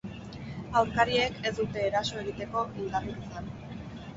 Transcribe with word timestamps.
Aurkariek 0.79 1.37
ez 1.49 1.53
dute 1.59 1.83
eraso 1.91 2.17
egiteko 2.23 2.65
indarrik 2.85 3.25
izan. 3.29 3.53